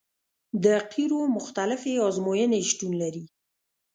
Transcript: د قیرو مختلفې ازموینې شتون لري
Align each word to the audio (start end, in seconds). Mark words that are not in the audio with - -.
د 0.63 0.65
قیرو 0.91 1.21
مختلفې 1.37 1.93
ازموینې 2.07 2.59
شتون 2.69 2.91
لري 3.01 3.25